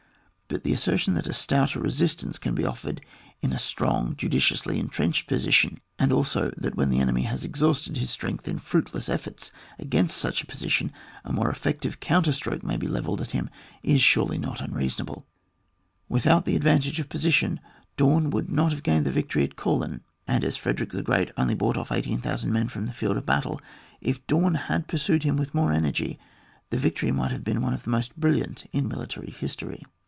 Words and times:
But 0.53 0.65
the 0.65 0.73
assertion 0.73 1.13
that 1.13 1.29
a 1.29 1.33
stouter 1.33 1.79
resistance 1.79 2.37
can 2.37 2.53
be 2.53 2.65
offered 2.65 2.99
in 3.41 3.53
a 3.53 3.57
strong 3.57 4.17
judiciously 4.17 4.79
entrenched 4.81 5.25
position, 5.29 5.79
and 5.97 6.11
also 6.11 6.51
that 6.57 6.75
when 6.75 6.89
the 6.89 6.99
enemy 6.99 7.21
has 7.21 7.45
exhausted 7.45 7.95
his 7.95 8.09
strength 8.09 8.49
in 8.49 8.59
fruitless 8.59 9.07
efforts 9.07 9.53
against 9.79 10.17
such 10.17 10.43
a 10.43 10.45
posi 10.45 10.69
tion 10.69 10.91
a 11.23 11.31
more 11.31 11.49
effective 11.49 11.97
oounterstroke 12.01 12.63
may 12.63 12.75
be 12.75 12.85
levelled 12.89 13.21
at 13.21 13.31
him, 13.31 13.49
is 13.81 14.01
surely 14.01 14.37
not 14.37 14.57
unrea 14.57 14.89
sonable. 14.91 15.23
Without 16.09 16.43
the 16.43 16.57
advantage 16.57 16.99
of 16.99 17.07
position 17.07 17.61
Daun 17.95 18.29
would 18.31 18.51
not 18.51 18.73
have 18.73 18.83
gained 18.83 19.05
the 19.05 19.09
victory 19.13 19.45
at 19.45 19.55
Kollin, 19.55 20.01
and 20.27 20.43
as 20.43 20.57
Frede 20.57 20.81
rick 20.81 20.91
the 20.91 21.01
Qreat 21.01 21.31
only 21.37 21.53
brought 21.55 21.77
off 21.77 21.93
18,000 21.93 22.51
men 22.51 22.67
from 22.67 22.87
the 22.87 22.91
field 22.91 23.15
of 23.15 23.25
battle, 23.25 23.61
if 24.01 24.27
Daun 24.27 24.55
had 24.55 24.89
pursued 24.89 25.23
him 25.23 25.37
with 25.37 25.53
more 25.55 25.71
energy 25.71 26.19
the 26.71 26.77
victory 26.77 27.11
might 27.13 27.31
have 27.31 27.45
been 27.45 27.61
one 27.61 27.73
of 27.73 27.83
the 27.83 27.89
most 27.89 28.17
brilliant 28.17 28.65
in 28.73 28.89
militcuy 28.89 29.33
history. 29.33 29.85